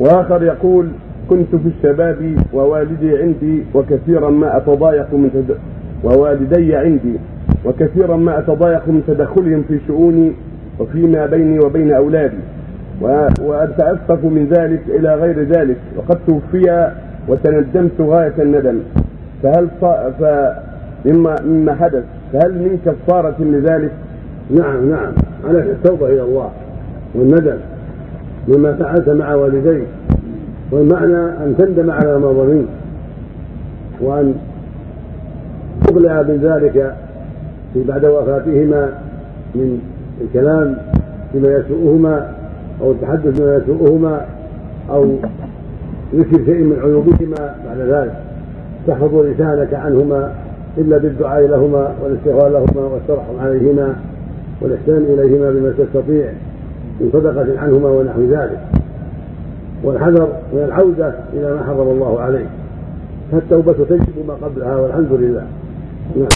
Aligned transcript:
وآخر 0.00 0.42
يقول 0.42 0.88
كنت 1.30 1.56
في 1.56 1.68
الشباب 1.68 2.36
ووالدي 2.52 3.18
عندي 3.18 3.62
وكثيرا 3.74 4.30
ما 4.30 4.56
أتضايق 4.56 5.14
من 5.14 5.30
تد... 5.34 5.56
ووالدي 6.04 6.76
عندي 6.76 7.14
وكثيرا 7.64 8.16
ما 8.16 8.38
أتضايق 8.38 8.88
من 8.88 9.02
تدخلهم 9.06 9.62
في 9.68 9.78
شؤوني 9.86 10.32
وفيما 10.78 11.26
بيني 11.26 11.58
وبين 11.58 11.92
أولادي 11.92 12.36
و... 13.02 13.06
واتاسف 13.42 14.24
من 14.24 14.48
ذلك 14.58 14.80
إلى 14.88 15.14
غير 15.14 15.42
ذلك 15.42 15.76
وقد 15.96 16.18
توفي 16.26 16.92
وتندمت 17.28 18.00
غاية 18.00 18.32
الندم 18.38 18.78
فهل 19.42 19.68
ص... 19.80 19.84
ف... 20.20 20.24
مما 21.06 21.36
مما 21.46 21.74
حدث 21.74 22.04
فهل 22.32 22.52
من 22.52 22.78
كفارة 22.86 23.34
لذلك؟ 23.40 23.90
نعم 24.50 24.90
نعم 24.90 25.12
عليك 25.44 25.64
التوبة 25.64 26.06
إلى 26.06 26.22
الله 26.22 26.50
والندم 27.14 27.56
مما 28.48 28.72
فعلت 28.72 29.08
مع 29.08 29.34
والديك 29.34 29.86
والمعنى 30.70 31.16
أن 31.16 31.54
تندم 31.58 31.90
على 31.90 32.18
ما 32.18 32.32
ظلمت 32.32 32.68
وأن 34.00 34.34
ذلك 36.42 36.94
في 37.74 37.84
بعد 37.84 38.04
وفاتهما 38.04 38.88
من 39.54 39.80
الكلام 40.20 40.76
فيما 41.32 41.48
يسوءهما 41.48 42.30
أو 42.80 42.90
التحدث 42.90 43.40
بما 43.40 43.54
يسوءهما 43.54 44.26
أو 44.90 45.16
ذكر 46.14 46.44
شيء 46.44 46.64
من 46.64 46.78
عيوبهما 46.84 47.54
بعد 47.66 47.78
ذلك. 47.78 48.14
تحفظ 48.86 49.14
لسانك 49.14 49.74
عنهما 49.74 50.32
إلا 50.78 50.98
بالدعاء 50.98 51.46
لهما 51.46 51.94
والاستغفار 52.02 52.48
لهما 52.48 52.86
والترحم 52.92 53.38
عليهما 53.40 53.96
والإحسان 54.60 54.96
إليهما 54.96 55.50
بما 55.50 55.74
تستطيع. 55.78 56.32
من 57.00 57.10
صدقة 57.12 57.60
عنهما 57.60 57.88
ونحو 57.88 58.20
ذلك. 58.20 58.60
والحذر 59.84 60.28
من 60.52 60.62
العودة 60.64 61.14
إلى 61.32 61.54
ما 61.54 61.62
حرم 61.62 61.88
الله 61.88 62.20
عليه. 62.20 62.46
فالتوبة 63.32 63.72
تجب 63.72 64.26
ما 64.28 64.34
قبلها 64.34 64.76
والحمد 64.76 65.12
لله. 65.12 65.46
نعم. 66.16 66.28